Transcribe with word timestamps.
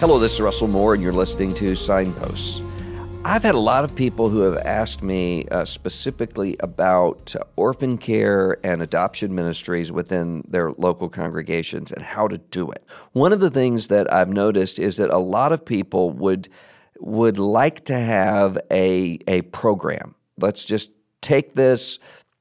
Hello, 0.00 0.18
this 0.18 0.32
is 0.32 0.40
Russell 0.40 0.66
Moore, 0.66 0.94
and 0.94 1.02
you're 1.02 1.12
listening 1.12 1.52
to 1.56 1.76
Signposts. 1.76 2.62
I've 3.22 3.42
had 3.42 3.54
a 3.54 3.58
lot 3.58 3.84
of 3.84 3.94
people 3.94 4.30
who 4.30 4.40
have 4.40 4.56
asked 4.56 5.02
me 5.02 5.44
uh, 5.48 5.66
specifically 5.66 6.56
about 6.60 7.36
uh, 7.36 7.40
orphan 7.56 7.98
care 7.98 8.56
and 8.64 8.80
adoption 8.80 9.34
ministries 9.34 9.92
within 9.92 10.42
their 10.48 10.72
local 10.72 11.10
congregations 11.10 11.92
and 11.92 12.02
how 12.02 12.28
to 12.28 12.38
do 12.38 12.70
it. 12.70 12.82
One 13.12 13.34
of 13.34 13.40
the 13.40 13.50
things 13.50 13.88
that 13.88 14.10
I've 14.10 14.30
noticed 14.30 14.78
is 14.78 14.96
that 14.96 15.10
a 15.10 15.18
lot 15.18 15.52
of 15.52 15.66
people 15.66 16.12
would 16.12 16.48
would 17.00 17.36
like 17.36 17.84
to 17.84 17.98
have 17.98 18.56
a 18.72 19.18
a 19.28 19.42
program. 19.42 20.14
Let's 20.38 20.64
just 20.64 20.92
take 21.20 21.52
this, 21.52 21.98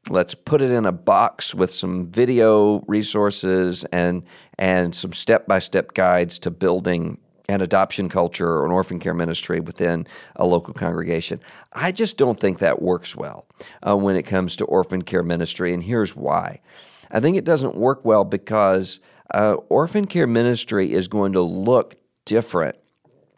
let's 0.09 0.33
put 0.33 0.61
it 0.61 0.71
in 0.71 0.85
a 0.85 0.93
box 0.93 1.53
with 1.53 1.73
some 1.73 2.09
video 2.09 2.85
resources 2.87 3.83
and 3.91 4.23
and 4.57 4.95
some 4.95 5.11
step-by-step 5.11 5.93
guides 5.93 6.39
to 6.39 6.51
building 6.51 7.17
an 7.49 7.61
adoption 7.61 8.09
culture 8.09 8.47
or 8.47 8.65
an 8.65 8.71
orphan 8.71 8.99
care 8.99 9.13
ministry 9.13 9.59
within 9.59 10.05
a 10.35 10.45
local 10.45 10.73
congregation. 10.73 11.41
I 11.73 11.91
just 11.91 12.15
don't 12.15 12.39
think 12.39 12.59
that 12.59 12.79
works 12.81 13.15
well 13.15 13.47
uh, 13.85 13.97
when 13.97 14.15
it 14.15 14.23
comes 14.23 14.55
to 14.57 14.65
orphan 14.65 15.01
care 15.01 15.23
ministry, 15.23 15.73
and 15.73 15.81
here's 15.81 16.15
why. 16.15 16.61
I 17.09 17.19
think 17.19 17.37
it 17.37 17.45
doesn't 17.45 17.75
work 17.75 18.05
well 18.05 18.23
because 18.23 18.99
uh, 19.33 19.55
orphan 19.67 20.05
care 20.05 20.27
ministry 20.27 20.93
is 20.93 21.07
going 21.07 21.33
to 21.33 21.41
look 21.41 21.95
different 22.25 22.75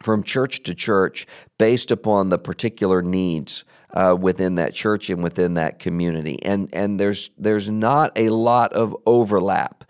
from 0.02 0.22
church 0.22 0.62
to 0.64 0.74
church 0.74 1.26
based 1.58 1.90
upon 1.90 2.28
the 2.28 2.38
particular 2.38 3.00
needs 3.00 3.64
uh, 3.94 4.16
within 4.18 4.56
that 4.56 4.74
church 4.74 5.08
and 5.08 5.22
within 5.22 5.54
that 5.54 5.78
community. 5.78 6.38
And 6.44 6.68
and 6.74 7.00
there's 7.00 7.30
there's 7.38 7.70
not 7.70 8.12
a 8.16 8.28
lot 8.28 8.74
of 8.74 8.94
overlap 9.06 9.81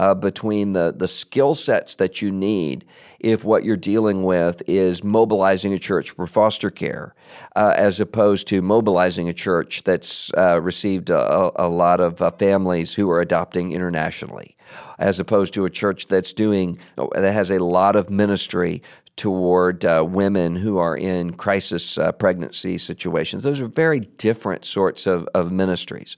uh, 0.00 0.14
between 0.14 0.72
the 0.72 0.94
the 0.96 1.06
skill 1.06 1.52
sets 1.52 1.96
that 1.96 2.22
you 2.22 2.32
need 2.32 2.86
if 3.18 3.44
what 3.44 3.64
you're 3.64 3.76
dealing 3.76 4.22
with 4.22 4.62
is 4.66 5.04
mobilizing 5.04 5.74
a 5.74 5.78
church 5.78 6.12
for 6.12 6.26
foster 6.26 6.70
care, 6.70 7.14
uh, 7.54 7.74
as 7.76 8.00
opposed 8.00 8.48
to 8.48 8.62
mobilizing 8.62 9.28
a 9.28 9.34
church 9.34 9.84
that's 9.84 10.32
uh, 10.38 10.58
received 10.58 11.10
a, 11.10 11.50
a, 11.56 11.68
lot 11.68 12.00
of 12.00 12.22
uh, 12.22 12.30
families 12.30 12.94
who 12.94 13.10
are 13.10 13.20
adopting 13.20 13.72
internationally, 13.72 14.56
as 14.98 15.20
opposed 15.20 15.52
to 15.52 15.66
a 15.66 15.70
church 15.70 16.06
that's 16.06 16.32
doing 16.32 16.78
that 16.96 17.34
has 17.34 17.50
a 17.50 17.62
lot 17.62 17.94
of 17.94 18.08
ministry 18.08 18.82
toward 19.16 19.84
uh, 19.84 20.02
women 20.08 20.56
who 20.56 20.78
are 20.78 20.96
in 20.96 21.34
crisis 21.34 21.98
uh, 21.98 22.10
pregnancy 22.12 22.78
situations. 22.78 23.42
Those 23.42 23.60
are 23.60 23.68
very 23.68 24.00
different 24.00 24.64
sorts 24.64 25.06
of, 25.06 25.28
of 25.34 25.52
ministries. 25.52 26.16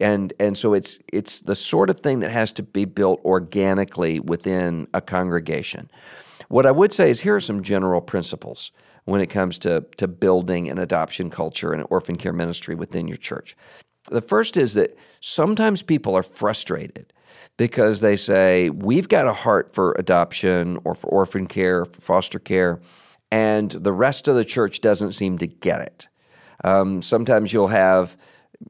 And, 0.00 0.32
and 0.40 0.56
so 0.56 0.74
it's, 0.74 0.98
it's 1.12 1.40
the 1.40 1.54
sort 1.54 1.90
of 1.90 2.00
thing 2.00 2.20
that 2.20 2.30
has 2.30 2.52
to 2.52 2.62
be 2.62 2.84
built 2.84 3.20
organically 3.24 4.20
within 4.20 4.88
a 4.94 5.00
congregation. 5.00 5.90
What 6.48 6.66
I 6.66 6.70
would 6.70 6.92
say 6.92 7.10
is 7.10 7.20
here 7.20 7.36
are 7.36 7.40
some 7.40 7.62
general 7.62 8.00
principles 8.00 8.72
when 9.04 9.20
it 9.20 9.28
comes 9.28 9.58
to, 9.60 9.84
to 9.98 10.08
building 10.08 10.68
an 10.68 10.78
adoption 10.78 11.30
culture 11.30 11.72
and 11.72 11.82
an 11.82 11.86
orphan 11.90 12.16
care 12.16 12.32
ministry 12.32 12.74
within 12.74 13.08
your 13.08 13.16
church. 13.16 13.56
The 14.10 14.22
first 14.22 14.56
is 14.56 14.74
that 14.74 14.96
sometimes 15.20 15.82
people 15.82 16.14
are 16.14 16.22
frustrated 16.22 17.12
because 17.56 18.00
they 18.00 18.16
say, 18.16 18.70
We've 18.70 19.08
got 19.08 19.26
a 19.26 19.32
heart 19.32 19.74
for 19.74 19.94
adoption 19.98 20.78
or 20.84 20.94
for 20.94 21.08
orphan 21.08 21.46
care, 21.46 21.84
for 21.84 22.00
foster 22.00 22.38
care, 22.38 22.80
and 23.30 23.70
the 23.70 23.92
rest 23.92 24.28
of 24.28 24.34
the 24.34 24.44
church 24.44 24.80
doesn't 24.80 25.12
seem 25.12 25.38
to 25.38 25.46
get 25.46 25.80
it. 25.80 26.08
Um, 26.64 27.02
sometimes 27.02 27.52
you'll 27.52 27.68
have, 27.68 28.16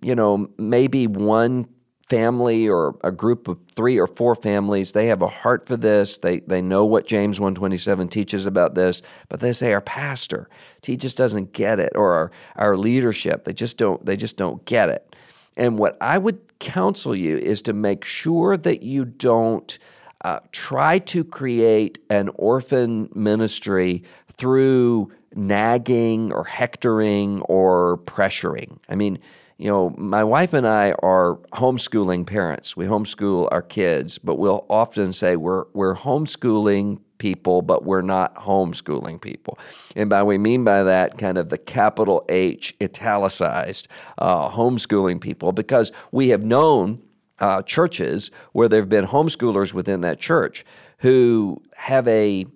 you 0.02 0.14
know, 0.14 0.48
maybe 0.58 1.06
one 1.06 1.68
family 2.08 2.68
or 2.68 2.98
a 3.04 3.12
group 3.12 3.46
of 3.46 3.56
three 3.70 3.96
or 3.96 4.08
four 4.08 4.34
families 4.34 4.90
they 4.90 5.06
have 5.06 5.22
a 5.22 5.28
heart 5.28 5.64
for 5.64 5.76
this 5.76 6.18
they 6.18 6.40
they 6.40 6.60
know 6.60 6.84
what 6.84 7.06
James 7.06 7.38
127 7.38 8.08
teaches 8.08 8.46
about 8.46 8.74
this 8.74 9.00
but 9.28 9.38
they 9.38 9.52
say 9.52 9.72
our 9.72 9.80
pastor 9.80 10.48
he 10.82 10.96
just 10.96 11.16
doesn't 11.16 11.52
get 11.52 11.78
it 11.78 11.92
or 11.94 12.12
our, 12.14 12.30
our 12.56 12.76
leadership 12.76 13.44
they 13.44 13.52
just 13.52 13.78
don't 13.78 14.04
they 14.04 14.16
just 14.16 14.36
don't 14.36 14.64
get 14.64 14.88
it 14.88 15.14
and 15.56 15.78
what 15.78 15.96
I 16.00 16.18
would 16.18 16.58
counsel 16.58 17.14
you 17.14 17.38
is 17.38 17.62
to 17.62 17.72
make 17.72 18.04
sure 18.04 18.56
that 18.56 18.82
you 18.82 19.04
don't 19.04 19.78
uh, 20.24 20.40
try 20.52 20.98
to 20.98 21.24
create 21.24 21.98
an 22.10 22.28
orphan 22.34 23.08
ministry 23.14 24.02
through 24.28 25.12
nagging 25.34 26.32
or 26.32 26.44
hectoring 26.44 27.40
or 27.42 27.98
pressuring. 27.98 28.78
I 28.88 28.96
mean, 28.96 29.18
you 29.60 29.68
know, 29.68 29.94
my 29.98 30.24
wife 30.24 30.54
and 30.54 30.66
I 30.66 30.92
are 31.02 31.36
homeschooling 31.52 32.26
parents. 32.26 32.78
We 32.78 32.86
homeschool 32.86 33.48
our 33.52 33.60
kids, 33.60 34.18
but 34.18 34.36
we'll 34.36 34.64
often 34.70 35.12
say 35.12 35.36
we're 35.36 35.64
we're 35.74 35.94
homeschooling 35.94 36.98
people, 37.18 37.60
but 37.60 37.84
we're 37.84 38.00
not 38.00 38.34
homeschooling 38.36 39.20
people. 39.20 39.58
And 39.94 40.08
by 40.08 40.22
we 40.22 40.38
mean 40.38 40.64
by 40.64 40.82
that 40.84 41.18
kind 41.18 41.36
of 41.36 41.50
the 41.50 41.58
capital 41.58 42.24
H 42.30 42.74
italicized 42.80 43.86
uh, 44.16 44.48
homeschooling 44.48 45.20
people, 45.20 45.52
because 45.52 45.92
we 46.10 46.30
have 46.30 46.42
known 46.42 47.02
uh, 47.38 47.60
churches 47.60 48.30
where 48.52 48.66
there 48.66 48.80
have 48.80 48.88
been 48.88 49.04
homeschoolers 49.04 49.74
within 49.74 50.00
that 50.00 50.18
church 50.18 50.64
who 51.00 51.60
have 51.76 52.08
a 52.08 52.46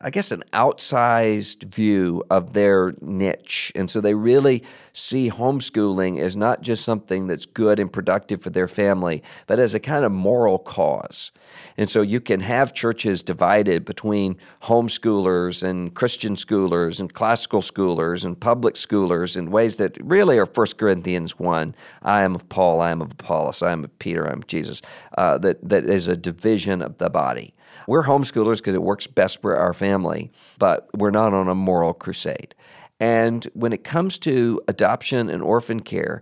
I 0.00 0.10
guess, 0.10 0.30
an 0.30 0.44
outsized 0.52 1.74
view 1.74 2.22
of 2.30 2.52
their 2.52 2.94
niche. 3.00 3.72
And 3.74 3.90
so 3.90 4.00
they 4.00 4.14
really 4.14 4.62
see 4.92 5.28
homeschooling 5.28 6.20
as 6.20 6.36
not 6.36 6.62
just 6.62 6.84
something 6.84 7.26
that's 7.26 7.44
good 7.44 7.78
and 7.78 7.92
productive 7.92 8.40
for 8.40 8.50
their 8.50 8.68
family, 8.68 9.22
but 9.46 9.58
as 9.58 9.74
a 9.74 9.80
kind 9.80 10.04
of 10.04 10.12
moral 10.12 10.58
cause. 10.58 11.32
And 11.76 11.90
so 11.90 12.00
you 12.00 12.20
can 12.20 12.40
have 12.40 12.72
churches 12.74 13.22
divided 13.22 13.84
between 13.84 14.36
homeschoolers 14.62 15.62
and 15.62 15.92
Christian 15.94 16.34
schoolers 16.34 17.00
and 17.00 17.12
classical 17.12 17.60
schoolers 17.60 18.24
and 18.24 18.38
public 18.38 18.74
schoolers 18.74 19.36
in 19.36 19.50
ways 19.50 19.76
that 19.78 19.96
really 20.00 20.38
are 20.38 20.46
1 20.46 20.66
Corinthians 20.78 21.38
1 21.38 21.74
I 22.02 22.22
am 22.22 22.34
of 22.34 22.48
Paul, 22.48 22.80
I 22.80 22.90
am 22.92 23.02
of 23.02 23.12
Apollos, 23.12 23.62
I 23.62 23.72
am 23.72 23.84
of 23.84 23.98
Peter, 23.98 24.26
I 24.28 24.32
am 24.32 24.38
of 24.38 24.46
Jesus. 24.46 24.80
Uh, 25.16 25.38
that, 25.38 25.68
that 25.68 25.84
is 25.84 26.08
a 26.08 26.16
division 26.16 26.82
of 26.82 26.98
the 26.98 27.10
body. 27.10 27.52
We're 27.88 28.04
homeschoolers 28.04 28.58
because 28.58 28.74
it 28.74 28.82
works 28.82 29.06
best 29.06 29.40
for 29.40 29.56
our 29.56 29.72
family, 29.72 30.30
but 30.58 30.90
we're 30.94 31.10
not 31.10 31.32
on 31.32 31.48
a 31.48 31.54
moral 31.54 31.94
crusade. 31.94 32.54
And 33.00 33.46
when 33.54 33.72
it 33.72 33.82
comes 33.82 34.18
to 34.20 34.60
adoption 34.68 35.30
and 35.30 35.42
orphan 35.42 35.80
care, 35.80 36.20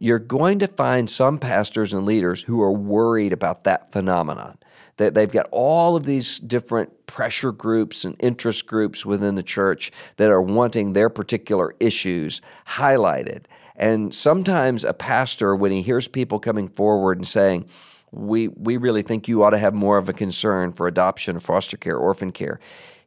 you're 0.00 0.18
going 0.18 0.58
to 0.58 0.66
find 0.66 1.08
some 1.08 1.38
pastors 1.38 1.94
and 1.94 2.04
leaders 2.04 2.42
who 2.42 2.60
are 2.60 2.72
worried 2.72 3.32
about 3.32 3.62
that 3.62 3.92
phenomenon. 3.92 4.58
That 4.96 5.14
they've 5.14 5.30
got 5.30 5.46
all 5.52 5.94
of 5.94 6.06
these 6.06 6.40
different 6.40 7.06
pressure 7.06 7.52
groups 7.52 8.04
and 8.04 8.16
interest 8.18 8.66
groups 8.66 9.06
within 9.06 9.36
the 9.36 9.44
church 9.44 9.92
that 10.16 10.30
are 10.30 10.42
wanting 10.42 10.92
their 10.92 11.08
particular 11.08 11.72
issues 11.78 12.42
highlighted. 12.66 13.44
And 13.76 14.12
sometimes 14.12 14.82
a 14.82 14.92
pastor, 14.92 15.54
when 15.54 15.70
he 15.70 15.82
hears 15.82 16.08
people 16.08 16.40
coming 16.40 16.66
forward 16.66 17.18
and 17.18 17.28
saying, 17.28 17.68
we, 18.16 18.48
we 18.48 18.76
really 18.76 19.02
think 19.02 19.28
you 19.28 19.42
ought 19.42 19.50
to 19.50 19.58
have 19.58 19.74
more 19.74 19.98
of 19.98 20.08
a 20.08 20.12
concern 20.12 20.72
for 20.72 20.86
adoption, 20.86 21.38
foster 21.38 21.76
care, 21.76 21.96
orphan 21.96 22.32
care. 22.32 22.58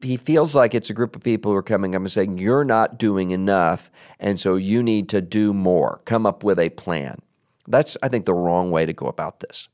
He 0.02 0.16
feels 0.16 0.56
like 0.56 0.74
it's 0.74 0.90
a 0.90 0.94
group 0.94 1.16
of 1.16 1.24
people 1.24 1.52
who 1.52 1.58
are 1.58 1.64
coming 1.64 1.94
up 1.94 2.00
and 2.00 2.12
saying, 2.12 2.38
You're 2.38 2.64
not 2.64 2.98
doing 2.98 3.32
enough, 3.32 3.92
and 4.20 4.40
so 4.40 4.56
you 4.56 4.82
need 4.82 5.10
to 5.10 5.22
do 5.22 5.54
more. 5.54 6.02
Come 6.06 6.26
up 6.26 6.44
with 6.44 6.60
a 6.60 6.70
plan. 6.70 7.20
That's, 7.68 7.98
I 8.02 8.08
think, 8.08 8.26
the 8.26 8.34
wrong 8.34 8.72
way 8.72 8.86
to 8.86 8.94
go 8.94 9.08
about 9.08 9.42
this. 9.42 9.68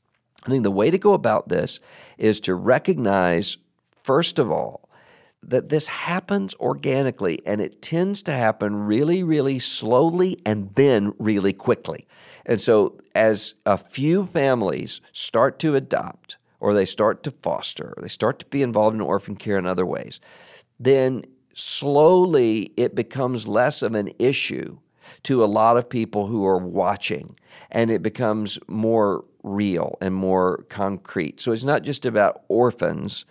I 0.44 0.50
think 0.50 0.62
the 0.62 0.70
way 0.70 0.90
to 0.90 0.98
go 0.98 1.14
about 1.14 1.48
this 1.48 1.80
is 2.18 2.40
to 2.40 2.54
recognize, 2.54 3.56
first 3.96 4.38
of 4.38 4.50
all, 4.50 4.85
that 5.42 5.68
this 5.68 5.86
happens 5.86 6.54
organically 6.56 7.38
and 7.46 7.60
it 7.60 7.80
tends 7.80 8.22
to 8.24 8.32
happen 8.32 8.74
really, 8.74 9.22
really 9.22 9.58
slowly 9.58 10.38
and 10.44 10.74
then 10.74 11.12
really 11.18 11.52
quickly. 11.52 12.06
And 12.44 12.60
so, 12.60 12.98
as 13.14 13.54
a 13.64 13.76
few 13.76 14.26
families 14.26 15.00
start 15.12 15.58
to 15.60 15.74
adopt, 15.74 16.38
or 16.60 16.74
they 16.74 16.84
start 16.84 17.22
to 17.24 17.30
foster, 17.30 17.94
or 17.96 18.02
they 18.02 18.08
start 18.08 18.38
to 18.38 18.46
be 18.46 18.62
involved 18.62 18.94
in 18.94 19.00
orphan 19.00 19.36
care 19.36 19.58
in 19.58 19.66
other 19.66 19.86
ways, 19.86 20.20
then 20.78 21.24
slowly 21.54 22.72
it 22.76 22.94
becomes 22.94 23.48
less 23.48 23.82
of 23.82 23.94
an 23.94 24.10
issue 24.18 24.78
to 25.24 25.42
a 25.42 25.46
lot 25.46 25.76
of 25.76 25.88
people 25.88 26.26
who 26.26 26.46
are 26.46 26.58
watching, 26.58 27.36
and 27.70 27.90
it 27.90 28.02
becomes 28.02 28.58
more 28.68 29.24
real 29.42 29.96
and 30.00 30.14
more 30.14 30.64
concrete. 30.68 31.40
So, 31.40 31.50
it's 31.50 31.64
not 31.64 31.82
just 31.82 32.06
about 32.06 32.42
orphans 32.48 33.24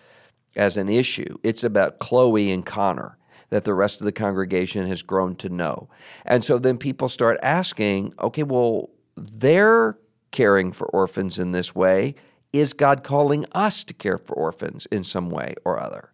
as 0.55 0.77
an 0.77 0.89
issue, 0.89 1.37
it's 1.43 1.63
about 1.63 1.99
Chloe 1.99 2.51
and 2.51 2.65
Connor 2.65 3.17
that 3.49 3.63
the 3.63 3.73
rest 3.73 4.01
of 4.01 4.05
the 4.05 4.11
congregation 4.11 4.87
has 4.87 5.03
grown 5.03 5.35
to 5.35 5.49
know. 5.49 5.89
And 6.25 6.43
so 6.43 6.57
then 6.57 6.77
people 6.77 7.09
start 7.09 7.37
asking, 7.43 8.13
okay, 8.19 8.43
well, 8.43 8.89
they're 9.15 9.97
caring 10.31 10.71
for 10.71 10.87
orphans 10.87 11.39
in 11.39 11.51
this 11.51 11.75
way. 11.75 12.15
Is 12.51 12.73
God 12.73 13.03
calling 13.03 13.45
us 13.53 13.83
to 13.85 13.93
care 13.93 14.17
for 14.17 14.35
orphans 14.35 14.85
in 14.87 15.03
some 15.03 15.29
way 15.29 15.55
or 15.63 15.79
other? 15.79 16.11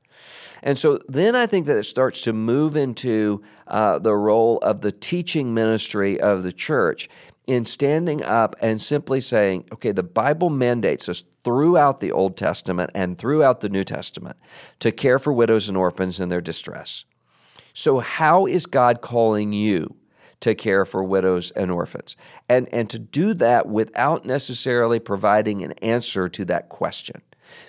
And 0.64 0.78
so 0.78 1.00
then 1.08 1.36
I 1.36 1.48
think 1.48 1.66
that 1.66 1.78
it 1.78 1.84
starts 1.84 2.22
to 2.24 2.34
move 2.34 2.76
into 2.78 3.42
uh, 3.68 3.98
the 4.00 4.16
role 4.16 4.60
of 4.60 4.82
the 4.82 4.92
teaching 4.92 5.54
ministry 5.54 6.20
of 6.20 6.44
the 6.44 6.52
church 6.52 7.10
in 7.48 7.66
standing 7.66 8.24
up 8.24 8.56
and 8.62 8.82
simply 8.82 9.20
saying, 9.20 9.66
okay, 9.74 9.92
the 9.92 10.04
Bible 10.04 10.50
mandates 10.50 11.10
us 11.10 11.24
throughout 11.44 12.00
the 12.00 12.12
Old 12.12 12.38
Testament 12.38 12.92
and 12.94 13.18
throughout 13.18 13.62
the 13.62 13.70
New 13.70 13.84
Testament 13.84 14.38
to 14.80 14.92
care 14.92 15.20
for 15.20 15.34
widows 15.34 15.68
and 15.68 15.78
orphans 15.78 16.20
in 16.20 16.30
their 16.30 16.42
distress. 16.42 17.06
So, 17.74 18.00
how 18.00 18.46
is 18.46 18.66
God 18.66 19.02
calling 19.02 19.54
you 19.54 19.96
to 20.42 20.56
care 20.56 20.86
for 20.86 21.04
widows 21.04 21.52
and 21.52 21.72
orphans? 21.72 22.16
And, 22.50 22.68
and 22.74 22.90
to 22.90 23.00
do 23.00 23.34
that 23.36 23.68
without 23.68 24.26
necessarily 24.26 25.00
providing 25.00 25.64
an 25.64 25.72
answer 25.82 26.28
to 26.30 26.46
that 26.46 26.70
question. 26.70 27.22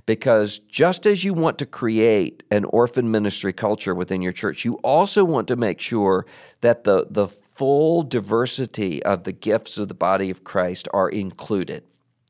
Because 0.06 0.58
just 0.60 1.06
as 1.06 1.24
you 1.24 1.34
want 1.34 1.58
to 1.58 1.66
create 1.66 2.42
an 2.50 2.64
orphan 2.66 3.10
ministry 3.10 3.52
culture 3.52 3.94
within 3.94 4.22
your 4.22 4.32
church, 4.32 4.64
you 4.64 4.74
also 4.84 5.24
want 5.24 5.48
to 5.48 5.56
make 5.56 5.80
sure 5.80 6.26
that 6.60 6.84
the, 6.84 7.06
the 7.10 7.26
full 7.54 8.02
diversity 8.02 9.02
of 9.02 9.24
the 9.24 9.32
gifts 9.32 9.78
of 9.78 9.88
the 9.88 9.94
body 9.94 10.30
of 10.30 10.44
Christ 10.44 10.88
are 10.92 11.08
included. 11.08 11.84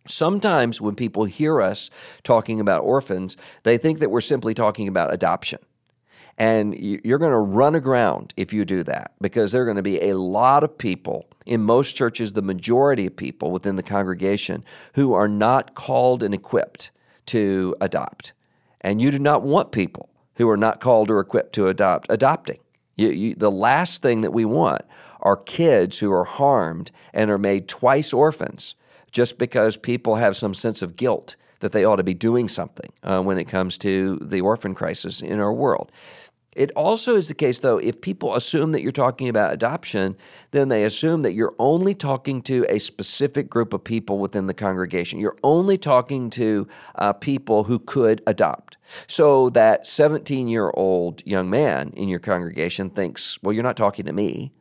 Sometimes 0.06 0.80
when 0.80 0.96
people 0.96 1.24
hear 1.24 1.62
us 1.62 1.90
talking 2.24 2.60
about 2.60 2.82
orphans, 2.82 3.36
they 3.62 3.78
think 3.78 4.00
that 4.00 4.10
we're 4.10 4.20
simply 4.20 4.52
talking 4.52 4.88
about 4.88 5.14
adoption. 5.14 5.60
And 6.38 6.74
you're 6.76 7.18
going 7.18 7.32
to 7.32 7.38
run 7.38 7.74
aground 7.74 8.32
if 8.36 8.52
you 8.52 8.64
do 8.64 8.82
that 8.84 9.12
because 9.20 9.52
there 9.52 9.62
are 9.62 9.66
going 9.66 9.76
to 9.76 9.82
be 9.82 10.02
a 10.02 10.16
lot 10.16 10.64
of 10.64 10.76
people 10.76 11.26
in 11.46 11.62
most 11.62 11.92
churches, 11.92 12.32
the 12.32 12.42
majority 12.42 13.06
of 13.06 13.16
people 13.16 13.50
within 13.50 13.76
the 13.76 13.82
congregation 13.82 14.64
who 14.94 15.12
are 15.12 15.28
not 15.28 15.74
called 15.74 16.22
and 16.22 16.34
equipped 16.34 16.90
to 17.26 17.76
adopt. 17.80 18.32
And 18.80 19.00
you 19.00 19.10
do 19.10 19.18
not 19.18 19.42
want 19.42 19.72
people 19.72 20.08
who 20.36 20.48
are 20.48 20.56
not 20.56 20.80
called 20.80 21.10
or 21.10 21.20
equipped 21.20 21.54
to 21.54 21.68
adopt 21.68 22.06
adopting. 22.10 22.58
You, 22.96 23.08
you, 23.08 23.34
the 23.34 23.50
last 23.50 24.02
thing 24.02 24.22
that 24.22 24.32
we 24.32 24.44
want 24.44 24.82
are 25.22 25.36
kids 25.36 25.98
who 25.98 26.12
are 26.12 26.24
harmed 26.24 26.90
and 27.12 27.30
are 27.30 27.38
made 27.38 27.68
twice 27.68 28.12
orphans 28.12 28.74
just 29.10 29.38
because 29.38 29.76
people 29.76 30.16
have 30.16 30.36
some 30.36 30.54
sense 30.54 30.82
of 30.82 30.96
guilt 30.96 31.36
that 31.60 31.72
they 31.72 31.84
ought 31.84 31.96
to 31.96 32.04
be 32.04 32.14
doing 32.14 32.48
something 32.48 32.90
uh, 33.04 33.22
when 33.22 33.38
it 33.38 33.44
comes 33.44 33.78
to 33.78 34.16
the 34.16 34.40
orphan 34.40 34.74
crisis 34.74 35.22
in 35.22 35.38
our 35.38 35.52
world. 35.52 35.92
It 36.54 36.70
also 36.72 37.16
is 37.16 37.28
the 37.28 37.34
case, 37.34 37.60
though, 37.60 37.78
if 37.78 38.02
people 38.02 38.36
assume 38.36 38.72
that 38.72 38.82
you're 38.82 38.92
talking 38.92 39.28
about 39.30 39.54
adoption, 39.54 40.16
then 40.50 40.68
they 40.68 40.84
assume 40.84 41.22
that 41.22 41.32
you're 41.32 41.54
only 41.58 41.94
talking 41.94 42.42
to 42.42 42.66
a 42.68 42.78
specific 42.78 43.48
group 43.48 43.72
of 43.72 43.82
people 43.82 44.18
within 44.18 44.48
the 44.48 44.54
congregation. 44.54 45.18
You're 45.18 45.38
only 45.42 45.78
talking 45.78 46.28
to 46.30 46.68
uh, 46.96 47.14
people 47.14 47.64
who 47.64 47.78
could 47.78 48.22
adopt. 48.26 48.76
So 49.06 49.48
that 49.50 49.86
17 49.86 50.46
year 50.46 50.70
old 50.74 51.22
young 51.24 51.48
man 51.48 51.90
in 51.96 52.08
your 52.08 52.20
congregation 52.20 52.90
thinks, 52.90 53.42
well, 53.42 53.54
you're 53.54 53.62
not 53.62 53.78
talking 53.78 54.04
to 54.04 54.12
me 54.12 54.52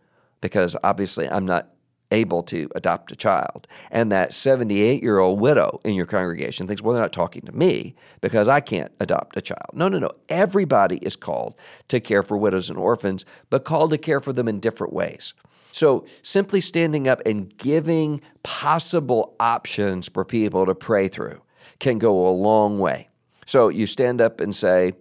because 0.41 0.75
obviously 0.83 1.29
I'm 1.29 1.45
not 1.45 1.69
able 2.11 2.43
to 2.43 2.67
adopt 2.75 3.11
a 3.11 3.15
child. 3.15 3.67
And 3.89 4.11
that 4.11 4.33
78 4.33 5.01
year 5.01 5.19
old 5.19 5.39
widow 5.39 5.79
in 5.83 5.95
your 5.95 6.05
congregation 6.05 6.67
thinks, 6.67 6.81
well, 6.81 6.93
they're 6.93 7.01
not 7.01 7.13
talking 7.13 7.43
to 7.43 7.51
me 7.51 7.95
because 8.19 8.47
I 8.47 8.59
can't 8.59 8.91
adopt 8.99 9.37
a 9.37 9.41
child. 9.41 9.69
No, 9.73 9.87
no, 9.87 9.97
no. 9.97 10.09
Everybody 10.29 10.97
is 10.97 11.15
called 11.15 11.55
to 11.87 11.99
care 11.99 12.23
for 12.23 12.37
widows 12.37 12.69
and 12.69 12.77
orphans, 12.77 13.25
but 13.49 13.63
called 13.63 13.91
to 13.91 13.97
care 13.97 14.19
for 14.19 14.33
them 14.33 14.47
in 14.47 14.59
different 14.59 14.93
ways. 14.93 15.33
So 15.71 16.05
simply 16.21 16.59
standing 16.59 17.07
up 17.07 17.21
and 17.25 17.55
giving 17.57 18.21
possible 18.43 19.35
options 19.39 20.09
for 20.09 20.25
people 20.25 20.65
to 20.65 20.75
pray 20.75 21.07
through 21.07 21.41
can 21.79 21.97
go 21.97 22.27
a 22.27 22.31
long 22.31 22.77
way. 22.77 23.07
So 23.45 23.69
you 23.69 23.87
stand 23.87 24.21
up 24.21 24.41
and 24.41 24.55
say, 24.55 24.93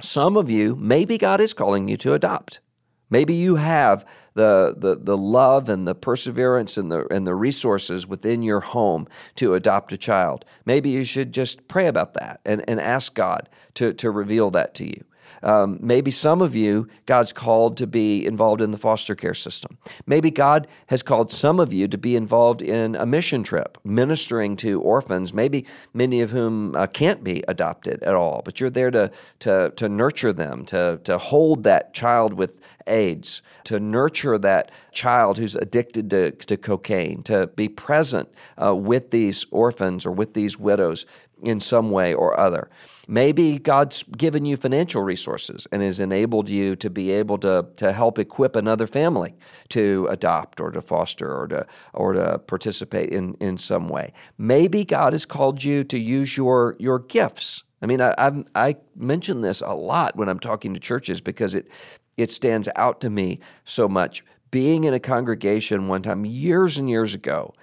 some 0.00 0.36
of 0.36 0.48
you, 0.48 0.76
maybe 0.76 1.18
God 1.18 1.40
is 1.40 1.52
calling 1.52 1.88
you 1.88 1.96
to 1.98 2.14
adopt. 2.14 2.60
Maybe 3.10 3.34
you 3.34 3.56
have 3.56 4.06
the, 4.34 4.74
the, 4.76 4.96
the 4.96 5.16
love 5.16 5.68
and 5.68 5.86
the 5.86 5.94
perseverance 5.94 6.76
and 6.76 6.92
the, 6.92 7.06
and 7.12 7.26
the 7.26 7.34
resources 7.34 8.06
within 8.06 8.42
your 8.42 8.60
home 8.60 9.08
to 9.36 9.54
adopt 9.54 9.92
a 9.92 9.96
child. 9.96 10.44
Maybe 10.64 10.90
you 10.90 11.04
should 11.04 11.32
just 11.32 11.68
pray 11.68 11.86
about 11.86 12.14
that 12.14 12.40
and, 12.44 12.64
and 12.68 12.80
ask 12.80 13.14
God 13.14 13.48
to, 13.74 13.92
to 13.94 14.10
reveal 14.10 14.50
that 14.50 14.74
to 14.76 14.86
you. 14.86 15.04
Um, 15.42 15.78
maybe 15.80 16.10
some 16.10 16.42
of 16.42 16.54
you, 16.54 16.88
God's 17.06 17.32
called 17.32 17.76
to 17.78 17.86
be 17.86 18.24
involved 18.26 18.60
in 18.60 18.70
the 18.70 18.78
foster 18.78 19.14
care 19.14 19.34
system. 19.34 19.78
Maybe 20.06 20.30
God 20.30 20.66
has 20.86 21.02
called 21.02 21.30
some 21.30 21.60
of 21.60 21.72
you 21.72 21.88
to 21.88 21.98
be 21.98 22.16
involved 22.16 22.62
in 22.62 22.96
a 22.96 23.06
mission 23.06 23.42
trip, 23.42 23.78
ministering 23.84 24.56
to 24.56 24.80
orphans, 24.80 25.32
maybe 25.32 25.66
many 25.94 26.20
of 26.20 26.30
whom 26.30 26.74
uh, 26.74 26.86
can't 26.86 27.22
be 27.22 27.42
adopted 27.48 28.02
at 28.02 28.14
all, 28.14 28.42
but 28.44 28.60
you're 28.60 28.70
there 28.70 28.90
to, 28.90 29.10
to, 29.40 29.72
to 29.76 29.88
nurture 29.88 30.32
them, 30.32 30.64
to, 30.66 31.00
to 31.04 31.18
hold 31.18 31.62
that 31.64 31.94
child 31.94 32.34
with 32.34 32.60
AIDS, 32.86 33.42
to 33.64 33.78
nurture 33.78 34.38
that 34.38 34.70
child 34.92 35.38
who's 35.38 35.54
addicted 35.54 36.10
to, 36.10 36.32
to 36.32 36.56
cocaine, 36.56 37.22
to 37.24 37.46
be 37.48 37.68
present 37.68 38.28
uh, 38.62 38.74
with 38.74 39.10
these 39.10 39.46
orphans 39.50 40.06
or 40.06 40.12
with 40.12 40.34
these 40.34 40.58
widows 40.58 41.06
in 41.42 41.60
some 41.60 41.90
way 41.90 42.14
or 42.14 42.38
other. 42.38 42.68
Maybe 43.06 43.58
God's 43.58 44.02
given 44.02 44.44
you 44.44 44.56
financial 44.56 45.02
resources 45.02 45.66
and 45.72 45.82
has 45.82 45.98
enabled 45.98 46.48
you 46.48 46.76
to 46.76 46.90
be 46.90 47.10
able 47.12 47.38
to, 47.38 47.66
to 47.76 47.92
help 47.92 48.18
equip 48.18 48.54
another 48.54 48.86
family 48.86 49.34
to 49.70 50.06
adopt 50.10 50.60
or 50.60 50.70
to 50.70 50.82
foster 50.82 51.34
or 51.34 51.48
to, 51.48 51.66
or 51.94 52.12
to 52.12 52.38
participate 52.40 53.10
in, 53.10 53.34
in 53.40 53.56
some 53.56 53.88
way. 53.88 54.12
Maybe 54.36 54.84
God 54.84 55.14
has 55.14 55.24
called 55.24 55.64
you 55.64 55.84
to 55.84 55.98
use 55.98 56.36
your, 56.36 56.76
your 56.78 56.98
gifts. 56.98 57.64
I 57.80 57.86
mean, 57.86 58.00
I, 58.00 58.14
i 58.18 58.44
I 58.54 58.76
mention 58.96 59.40
this 59.40 59.60
a 59.60 59.74
lot 59.74 60.16
when 60.16 60.28
I'm 60.28 60.40
talking 60.40 60.74
to 60.74 60.80
churches 60.80 61.20
because 61.20 61.54
it, 61.54 61.68
it 62.16 62.30
stands 62.30 62.68
out 62.76 63.00
to 63.02 63.10
me 63.10 63.40
so 63.64 63.88
much. 63.88 64.24
Being 64.50 64.84
in 64.84 64.94
a 64.94 65.00
congregation 65.00 65.88
one 65.88 66.02
time 66.02 66.24
years 66.24 66.78
and 66.78 66.90
years 66.90 67.14
ago, 67.14 67.54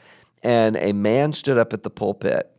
and 0.44 0.78
a 0.78 0.94
man 0.94 1.34
stood 1.34 1.58
up 1.58 1.74
at 1.74 1.84
the 1.84 1.90
pulpit 1.90 2.55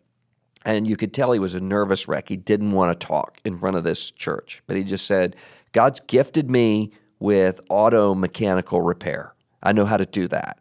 and 0.66 0.86
you 0.86 0.96
could 0.96 1.14
tell 1.14 1.30
he 1.30 1.38
was 1.38 1.54
a 1.54 1.60
nervous 1.60 2.08
wreck. 2.08 2.28
He 2.28 2.36
didn't 2.36 2.72
want 2.72 2.98
to 2.98 3.06
talk 3.06 3.38
in 3.44 3.56
front 3.56 3.76
of 3.76 3.84
this 3.84 4.10
church, 4.10 4.62
but 4.66 4.76
he 4.76 4.82
just 4.82 5.06
said, 5.06 5.36
God's 5.72 6.00
gifted 6.00 6.50
me 6.50 6.92
with 7.20 7.60
auto 7.70 8.14
mechanical 8.14 8.82
repair. 8.82 9.32
I 9.62 9.72
know 9.72 9.86
how 9.86 9.96
to 9.96 10.04
do 10.04 10.26
that. 10.28 10.58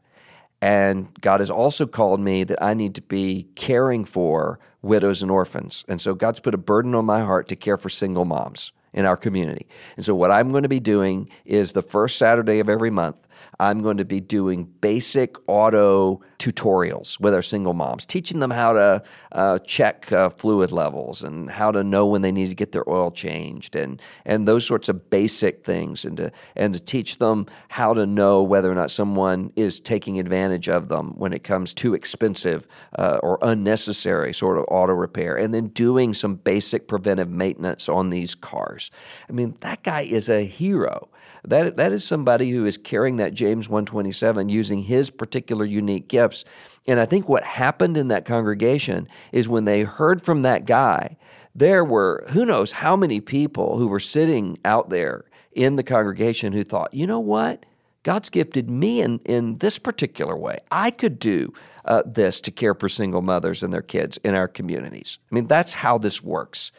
And 0.62 1.10
God 1.22 1.42
has 1.42 1.50
also 1.50 1.86
called 1.86 2.19
me 2.19 2.44
that 2.46 2.62
I 2.63 2.75
need 2.75 2.96
to 2.96 3.02
be 3.02 3.48
caring 3.56 4.06
for 4.06 4.60
widows 4.81 5.22
and 5.22 5.31
orphans. 5.31 5.84
And 5.88 6.00
so 6.00 6.13
God's 6.13 6.40
put 6.40 6.54
a 6.54 6.57
burden 6.60 6.96
on 6.96 7.06
my 7.06 7.22
heart 7.22 7.48
to 7.50 7.56
care 7.56 7.78
for 7.78 7.90
single 7.90 8.25
moms 8.25 8.72
in 8.94 9.06
our 9.06 9.18
community. 9.18 9.68
And 9.98 10.06
so, 10.06 10.16
what 10.16 10.31
I'm 10.31 10.52
going 10.52 10.63
to 10.63 10.69
be 10.69 10.80
doing 10.80 11.30
is 11.44 11.74
the 11.74 11.81
first 11.81 12.18
Saturday 12.18 12.60
of 12.60 12.69
every 12.69 12.90
month, 12.90 13.28
I'm 13.60 13.81
going 13.81 13.98
to 13.98 14.06
be 14.06 14.19
doing 14.19 14.66
basic 14.81 15.36
auto 15.48 16.22
tutorials 16.40 17.19
with 17.19 17.34
our 17.34 17.42
single 17.42 17.74
moms, 17.74 18.06
teaching 18.06 18.40
them 18.40 18.52
how 18.52 18.74
to 18.74 19.04
uh, 19.31 19.59
check 19.59 20.12
uh, 20.12 20.30
fluid 20.30 20.71
levels 20.71 21.24
and 21.24 21.50
how 21.50 21.71
to 21.71 21.83
know 21.83 22.06
when 22.06 22.21
they 22.21 22.31
need 22.31 22.50
to 22.50 22.56
get 22.56 22.71
their 22.71 22.88
oil 22.90 23.12
changed 23.12 23.76
and, 23.76 24.02
and 24.26 24.47
those 24.47 24.66
sorts 24.66 24.90
of 24.90 25.09
basic 25.09 25.64
things, 25.64 26.06
and 26.06 26.18
to, 26.18 26.31
and 26.56 26.74
to 26.74 26.83
teach 26.83 27.18
them 27.18 27.45
how 27.69 27.94
to 27.94 28.06
know 28.06 28.44
whether 28.44 28.71
or 28.71 28.76
not 28.76 28.92
someone 28.92 29.52
is 29.56 29.80
taking 29.80 30.19
advantage 30.19 30.68
of 30.68 30.90
them 30.90 31.14
when 31.18 31.33
it 31.33 31.44
comes 31.44 31.74
to 31.74 31.94
expensive 31.94 32.68
uh, 33.00 33.19
or 33.24 33.40
unnecessary 33.42 34.33
sort 34.33 34.57
of 34.57 34.66
auto 34.69 34.94
repair, 34.94 35.35
and 35.35 35.54
then 35.54 35.68
doing 35.68 36.14
some 36.14 36.35
basic 36.35 36.88
preventive 36.88 37.30
maintenance 37.30 37.88
on 37.88 38.09
these 38.09 38.35
cars. 38.35 38.92
I 39.30 39.31
mean, 39.31 39.56
that 39.62 39.83
guy 39.83 40.02
is 40.02 40.30
a 40.30 40.45
hero. 40.45 41.09
That, 41.47 41.78
that 41.78 41.92
is 41.92 42.04
somebody 42.04 42.49
who 42.52 42.66
is 42.66 42.78
carrying 42.78 43.18
that 43.18 43.33
James 43.33 43.69
127 43.69 44.49
using 44.49 44.83
his 44.83 45.09
particular 45.09 45.66
unique 45.66 46.07
gifts. 46.07 46.45
And 46.87 46.99
I 46.99 47.06
think 47.06 47.30
what 47.30 47.44
happened 47.44 47.97
in 47.97 48.07
that 48.09 48.25
congregation 48.25 49.07
is 49.31 49.49
when 49.49 49.66
they 49.66 49.81
heard 49.81 50.21
from 50.23 50.42
that 50.42 50.66
guy, 50.66 51.18
there 51.54 51.83
were 51.83 52.25
who 52.30 52.45
knows 52.45 52.73
how 52.73 52.95
many 52.95 53.19
people 53.19 53.78
who 53.78 53.87
were 53.87 53.99
sitting 53.99 54.57
out 54.66 54.90
there 54.90 55.25
in 55.54 55.78
the 55.78 55.83
congregation 55.83 56.54
who 56.54 56.64
thought, 56.64 56.94
you 56.94 57.07
know 57.07 57.19
what? 57.19 57.66
God's 58.04 58.30
gifted 58.30 58.69
me 58.69 59.02
in, 59.02 59.19
in 59.25 59.57
this 59.57 59.80
particular 59.80 60.37
way. 60.37 60.59
I 60.69 60.92
could 60.92 61.18
do 61.18 61.54
uh, 61.85 62.04
this 62.06 62.40
to 62.42 62.52
care 62.52 62.75
for 62.75 62.87
single 62.87 63.23
mothers 63.23 63.64
and 63.64 63.73
their 63.73 63.81
kids 63.81 64.18
in 64.23 64.35
our 64.35 64.47
communities. 64.47 65.18
I 65.31 65.35
mean, 65.35 65.47
that's 65.47 65.73
how 65.73 65.97
this 65.97 66.21
works 66.21 66.71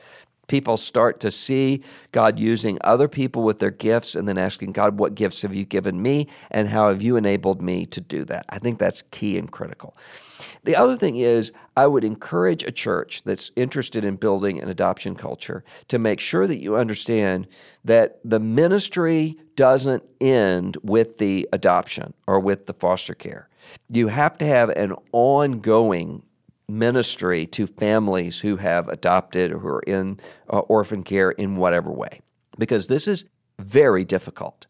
people 0.47 0.77
start 0.77 1.21
to 1.21 1.31
see 1.31 1.83
God 2.13 2.39
using 2.39 2.79
other 2.83 3.09
people 3.09 3.43
with 3.43 3.59
their 3.59 3.71
gifts 3.71 4.15
and 4.15 4.29
then 4.29 4.39
asking 4.39 4.73
God, 4.73 4.99
what 4.99 5.15
gifts 5.15 5.43
have 5.43 5.55
you 5.55 5.65
given 5.65 6.01
me 6.01 6.29
and 6.51 6.69
how 6.69 6.89
have 6.89 7.03
you 7.03 7.17
enabled 7.17 7.61
me 7.61 7.87
to 7.87 8.01
do 8.01 8.25
that? 8.27 8.47
I 8.49 8.59
think 8.59 8.79
that's 8.79 9.03
key 9.11 9.39
and 9.39 9.51
critical. 9.51 9.97
The 10.65 10.77
other 10.77 10.97
thing 10.97 11.17
is, 11.17 11.53
I 11.77 11.87
would 11.87 12.05
encourage 12.05 12.63
a 12.65 12.73
church 12.73 13.23
that's 13.25 13.53
interested 13.57 14.05
in 14.05 14.17
building 14.17 14.61
an 14.61 14.69
adoption 14.69 15.15
culture 15.15 15.65
to 15.89 15.99
make 15.99 16.21
sure 16.21 16.47
that 16.47 16.61
you 16.61 16.77
understand 16.77 17.47
that 17.85 18.19
the 18.25 18.41
ministry 18.41 19.39
doesn't 19.55 20.03
end 20.21 20.77
with 20.83 21.19
the 21.19 21.49
adoption 21.53 22.15
or 22.27 22.41
with 22.41 22.67
the 22.67 22.75
foster 22.75 23.15
care. 23.15 23.49
You 23.89 24.09
have 24.09 24.37
to 24.39 24.45
have 24.45 24.71
an 24.71 24.95
ongoing 25.13 26.23
ministry 26.69 27.47
to 27.47 27.67
families 27.67 28.41
who 28.41 28.57
have 28.57 28.89
adopted 28.89 29.53
or 29.53 29.59
who 29.59 29.69
are 29.69 29.83
in 29.87 30.19
uh, 30.51 30.59
orphan 30.61 31.03
care 31.03 31.31
in 31.31 31.57
whatever 31.57 31.91
way, 31.91 32.21
because 32.59 32.89
this 32.89 33.07
is 33.07 33.25
very 33.59 34.05
difficult. 34.05 34.67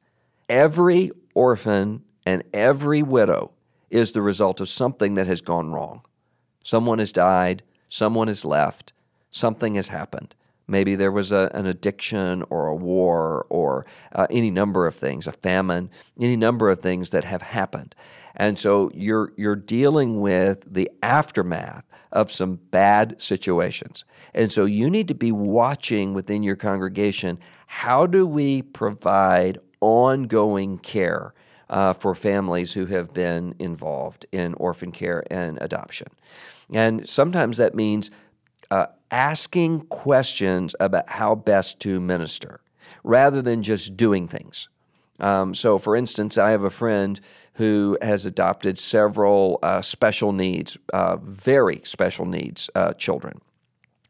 Every 0.48 1.10
orphan 1.34 2.02
and 2.24 2.42
every 2.52 3.02
widow 3.02 3.52
is 3.90 4.12
the 4.12 4.22
result 4.22 4.60
of 4.60 4.68
something 4.68 5.14
that 5.14 5.26
has 5.26 5.40
gone 5.40 5.70
wrong. 5.70 6.02
Someone 6.62 6.98
has 6.98 7.12
died, 7.12 7.62
someone 7.88 8.28
has 8.28 8.44
left, 8.44 8.92
something 9.30 9.76
has 9.76 9.88
happened. 9.88 10.34
Maybe 10.68 10.94
there 10.94 11.12
was 11.12 11.32
a, 11.32 11.50
an 11.54 11.66
addiction 11.66 12.44
or 12.50 12.66
a 12.66 12.74
war 12.74 13.46
or 13.48 13.86
uh, 14.12 14.26
any 14.30 14.50
number 14.50 14.86
of 14.86 14.94
things, 14.94 15.26
a 15.26 15.32
famine, 15.32 15.90
any 16.20 16.36
number 16.36 16.68
of 16.68 16.80
things 16.80 17.10
that 17.10 17.24
have 17.24 17.42
happened. 17.42 17.94
And 18.34 18.58
so 18.58 18.90
you're, 18.94 19.32
you're 19.36 19.56
dealing 19.56 20.20
with 20.20 20.72
the 20.72 20.90
aftermath 21.02 21.86
of 22.12 22.30
some 22.30 22.56
bad 22.70 23.20
situations. 23.20 24.04
And 24.34 24.52
so 24.52 24.64
you 24.64 24.90
need 24.90 25.08
to 25.08 25.14
be 25.14 25.32
watching 25.32 26.14
within 26.14 26.42
your 26.42 26.56
congregation 26.56 27.38
how 27.66 28.06
do 28.06 28.26
we 28.26 28.62
provide 28.62 29.58
ongoing 29.80 30.78
care 30.78 31.34
uh, 31.68 31.92
for 31.92 32.14
families 32.14 32.74
who 32.74 32.86
have 32.86 33.12
been 33.12 33.54
involved 33.58 34.26
in 34.32 34.54
orphan 34.54 34.92
care 34.92 35.24
and 35.30 35.58
adoption. 35.60 36.08
And 36.72 37.08
sometimes 37.08 37.56
that 37.56 37.74
means 37.74 38.10
uh, 38.70 38.86
asking 39.10 39.80
questions 39.86 40.74
about 40.80 41.08
how 41.08 41.34
best 41.34 41.80
to 41.80 42.00
minister 42.00 42.60
rather 43.04 43.40
than 43.42 43.62
just 43.62 43.96
doing 43.96 44.28
things. 44.28 44.68
Um, 45.18 45.54
so, 45.54 45.78
for 45.78 45.96
instance, 45.96 46.36
I 46.36 46.50
have 46.50 46.64
a 46.64 46.70
friend 46.70 47.18
who 47.54 47.96
has 48.02 48.26
adopted 48.26 48.78
several 48.78 49.58
uh, 49.62 49.80
special 49.80 50.32
needs, 50.32 50.76
uh, 50.92 51.16
very 51.16 51.80
special 51.84 52.26
needs 52.26 52.68
uh, 52.74 52.92
children. 52.92 53.40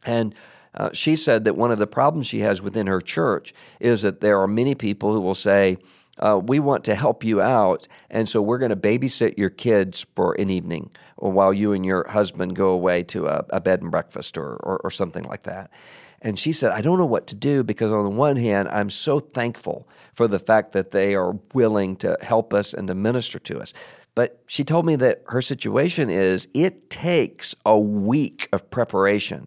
And 0.05 0.35
uh, 0.75 0.91
she 0.93 1.17
said 1.17 1.45
that 1.45 1.57
one 1.57 1.71
of 1.71 1.79
the 1.79 1.87
problems 1.87 2.27
she 2.27 2.41
has 2.41 2.61
within 2.61 2.87
her 2.87 3.01
church 3.01 3.55
is 3.81 4.03
that 4.03 4.21
there 4.21 4.41
are 4.41 4.49
many 4.49 4.75
people 4.75 5.13
who 5.13 5.21
will 5.21 5.35
say, 5.35 5.79
uh, 6.19 6.41
we 6.43 6.59
want 6.59 6.85
to 6.85 6.95
help 6.95 7.25
you 7.25 7.41
out, 7.41 7.89
and 8.11 8.29
so 8.29 8.41
we're 8.41 8.59
going 8.59 8.71
to 8.71 8.77
babysit 8.77 9.37
your 9.39 9.51
kids 9.51 10.07
for 10.15 10.35
an 10.35 10.51
evening 10.51 10.91
while 11.17 11.53
you 11.53 11.73
and 11.73 11.85
your 11.85 12.09
husband 12.09 12.57
go 12.57 12.71
away 12.71 13.03
to 13.05 13.27
a, 13.27 13.45
a 13.51 13.61
bed 13.61 13.83
and 13.83 13.91
breakfast 13.91 14.37
or, 14.37 14.57
or, 14.57 14.79
or 14.85 14.91
something 14.91 15.25
like 15.25 15.45
that. 15.45 15.71
And 16.23 16.39
she 16.39 16.53
said, 16.53 16.73
I 16.73 16.81
don't 16.81 16.99
know 16.99 17.07
what 17.07 17.27
to 17.29 17.35
do 17.35 17.63
because, 17.63 17.93
on 17.93 18.05
the 18.05 18.11
one 18.11 18.37
hand, 18.37 18.69
I'm 18.69 18.91
so 18.91 19.21
thankful 19.21 19.89
for 20.15 20.27
the 20.27 20.39
fact 20.39 20.73
that 20.73 20.91
they 20.91 21.15
are 21.15 21.39
willing 21.53 21.97
to 21.97 22.17
help 22.23 22.55
us 22.55 22.73
and 22.73 22.89
to 22.89 22.95
minister 22.95 23.39
to 23.41 23.61
us. 23.61 23.75
But 24.15 24.41
she 24.47 24.65
told 24.65 24.87
me 24.87 24.97
that 24.97 25.23
her 25.29 25.43
situation 25.43 26.09
is 26.09 26.49
it 26.55 26.89
takes 26.89 27.55
a 27.67 27.79
week 27.79 28.49
of 28.53 28.71
preparation 28.71 29.47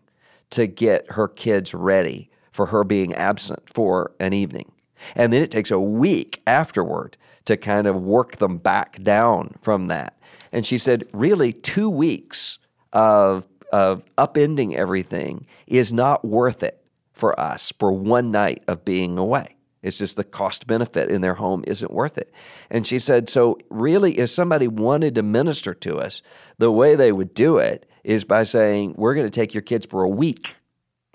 to 0.52 0.68
get 0.68 1.12
her 1.12 1.28
kids 1.28 1.74
ready 1.74 2.30
for 2.52 2.68
her 2.68 2.84
being 2.84 3.14
absent 3.14 3.68
for 3.68 4.12
an 4.20 4.34
evening. 4.34 4.72
And 5.16 5.32
then 5.32 5.42
it 5.42 5.52
takes 5.52 5.72
a 5.72 5.80
week 5.80 6.42
afterward 6.46 7.18
to 7.46 7.58
kind 7.58 7.88
of 7.88 7.96
work 7.96 8.38
them 8.38 8.58
back 8.58 9.02
down 9.02 9.56
from 9.62 9.88
that. 9.88 10.20
And 10.52 10.66
she 10.66 10.78
said, 10.78 11.08
really, 11.14 11.54
two 11.54 11.90
weeks 11.90 12.60
of, 12.94 13.48
of 13.72 14.04
upending 14.18 14.76
everything 14.76 15.46
is 15.68 15.94
not 15.94 16.26
worth 16.26 16.64
it 16.64 16.84
for 17.14 17.40
us 17.40 17.74
for 17.80 17.92
one 17.92 18.32
night 18.32 18.64
of 18.68 18.86
being 18.86 19.18
away. 19.18 19.56
It's 19.82 19.98
just 19.98 20.18
the 20.18 20.24
cost 20.24 20.68
benefit 20.68 21.10
in 21.10 21.22
their 21.22 21.36
home 21.36 21.64
isn't 21.66 21.92
worth 21.92 22.18
it. 22.18 22.34
And 22.70 22.86
she 22.86 23.00
said, 23.00 23.30
so 23.30 23.58
really, 23.70 24.18
if 24.20 24.30
somebody 24.30 24.68
wanted 24.68 25.16
to 25.16 25.24
minister 25.24 25.74
to 25.74 25.98
us, 25.98 26.22
the 26.58 26.72
way 26.72 26.96
they 26.96 27.12
would 27.12 27.34
do 27.34 27.58
it 27.58 27.90
is 28.04 28.26
by 28.26 28.44
saying, 28.44 28.96
we're 28.98 29.14
going 29.14 29.28
to 29.28 29.32
take 29.32 29.54
your 29.54 29.62
kids 29.62 29.86
for 29.86 30.04
a 30.04 30.10
week. 30.10 30.56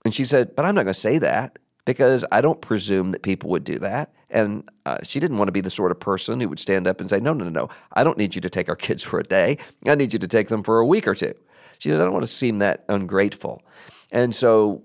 And 0.04 0.14
she 0.14 0.24
said, 0.24 0.56
but 0.56 0.64
I'm 0.64 0.74
not 0.74 0.84
going 0.84 0.94
to 0.94 1.00
say 1.00 1.18
that 1.18 1.58
because 1.84 2.24
I 2.32 2.40
don't 2.40 2.60
presume 2.60 3.10
that 3.10 3.22
people 3.22 3.50
would 3.50 3.64
do 3.64 3.78
that. 3.80 4.12
And 4.30 4.68
uh, 4.86 4.98
she 5.02 5.20
didn't 5.20 5.38
want 5.38 5.48
to 5.48 5.52
be 5.52 5.60
the 5.60 5.70
sort 5.70 5.92
of 5.92 6.00
person 6.00 6.40
who 6.40 6.48
would 6.48 6.58
stand 6.58 6.86
up 6.86 7.00
and 7.00 7.08
say, 7.08 7.20
no, 7.20 7.32
no, 7.32 7.44
no, 7.44 7.50
no, 7.50 7.68
I 7.92 8.02
don't 8.02 8.18
need 8.18 8.34
you 8.34 8.40
to 8.40 8.50
take 8.50 8.68
our 8.68 8.76
kids 8.76 9.02
for 9.02 9.20
a 9.20 9.24
day. 9.24 9.58
I 9.86 9.94
need 9.94 10.12
you 10.12 10.18
to 10.18 10.28
take 10.28 10.48
them 10.48 10.62
for 10.62 10.80
a 10.80 10.86
week 10.86 11.06
or 11.06 11.14
two. 11.14 11.34
She 11.78 11.88
said, 11.88 12.00
I 12.00 12.04
don't 12.04 12.12
want 12.12 12.24
to 12.24 12.30
seem 12.30 12.58
that 12.58 12.84
ungrateful. 12.88 13.62
And 14.10 14.34
so 14.34 14.82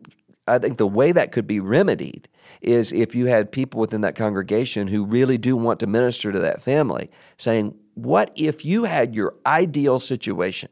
I 0.47 0.57
think 0.59 0.77
the 0.77 0.87
way 0.87 1.11
that 1.11 1.31
could 1.31 1.47
be 1.47 1.59
remedied 1.59 2.27
is 2.61 2.91
if 2.91 3.15
you 3.15 3.27
had 3.27 3.51
people 3.51 3.79
within 3.79 4.01
that 4.01 4.15
congregation 4.15 4.87
who 4.87 5.05
really 5.05 5.37
do 5.37 5.55
want 5.55 5.79
to 5.79 5.87
minister 5.87 6.31
to 6.31 6.39
that 6.39 6.61
family 6.61 7.09
saying, 7.37 7.75
What 7.93 8.31
if 8.35 8.65
you 8.65 8.83
had 8.83 9.15
your 9.15 9.35
ideal 9.45 9.99
situation 9.99 10.69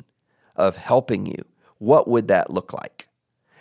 of 0.56 0.76
helping 0.76 1.26
you? 1.26 1.46
What 1.78 2.08
would 2.08 2.28
that 2.28 2.52
look 2.52 2.74
like? 2.74 3.07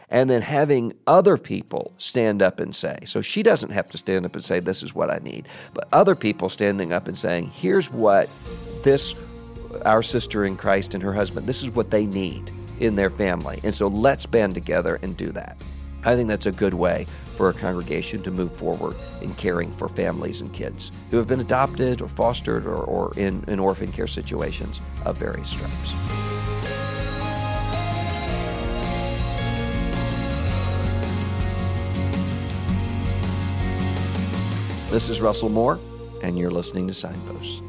And 0.08 0.30
then 0.30 0.42
having 0.42 0.92
other 1.06 1.36
people 1.36 1.92
stand 1.98 2.42
up 2.42 2.60
and 2.60 2.74
say, 2.74 2.98
so 3.04 3.20
she 3.20 3.42
doesn't 3.42 3.70
have 3.70 3.88
to 3.90 3.98
stand 3.98 4.24
up 4.24 4.34
and 4.34 4.44
say, 4.44 4.60
This 4.60 4.82
is 4.82 4.94
what 4.94 5.10
I 5.10 5.18
need, 5.18 5.48
but 5.74 5.88
other 5.92 6.14
people 6.14 6.48
standing 6.48 6.92
up 6.92 7.08
and 7.08 7.16
saying, 7.16 7.50
Here's 7.54 7.90
what 7.90 8.28
this, 8.82 9.14
our 9.84 10.02
sister 10.02 10.44
in 10.44 10.56
Christ 10.56 10.94
and 10.94 11.02
her 11.02 11.12
husband, 11.12 11.46
this 11.46 11.62
is 11.62 11.70
what 11.70 11.90
they 11.90 12.06
need 12.06 12.50
in 12.80 12.94
their 12.94 13.10
family. 13.10 13.60
And 13.64 13.74
so 13.74 13.88
let's 13.88 14.26
band 14.26 14.54
together 14.54 14.98
and 15.02 15.16
do 15.16 15.32
that. 15.32 15.56
I 16.04 16.14
think 16.14 16.28
that's 16.28 16.46
a 16.46 16.52
good 16.52 16.74
way 16.74 17.06
for 17.34 17.48
a 17.48 17.52
congregation 17.52 18.22
to 18.22 18.30
move 18.30 18.56
forward 18.56 18.94
in 19.20 19.34
caring 19.34 19.72
for 19.72 19.88
families 19.88 20.40
and 20.40 20.52
kids 20.52 20.92
who 21.10 21.16
have 21.16 21.26
been 21.26 21.40
adopted 21.40 22.00
or 22.00 22.06
fostered 22.06 22.64
or, 22.64 22.76
or 22.76 23.12
in, 23.16 23.44
in 23.48 23.58
orphan 23.58 23.90
care 23.90 24.06
situations 24.06 24.80
of 25.04 25.18
various 25.18 25.50
stripes. 25.50 26.35
This 34.96 35.10
is 35.10 35.20
Russell 35.20 35.50
Moore, 35.50 35.78
and 36.22 36.38
you're 36.38 36.50
listening 36.50 36.88
to 36.88 36.94
Signposts. 36.94 37.60